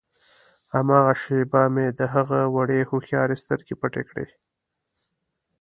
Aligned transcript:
هماغه 0.73 1.13
شېبه 1.21 1.63
مې 1.73 1.87
د 1.99 2.01
هغه 2.13 2.39
وړې 2.55 2.79
هوښیارې 2.89 3.35
سترګې 3.43 3.75
پټې 3.81 4.03
کړې. 4.09 4.27